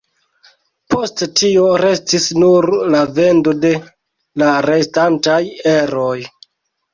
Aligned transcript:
Post 0.93 1.19
tio 1.41 1.65
restis 1.81 2.25
nur 2.43 2.67
la 2.95 3.01
vendo 3.19 3.53
de 3.67 3.71
la 4.45 4.49
restantaj 4.69 5.39
eroj. 5.75 6.19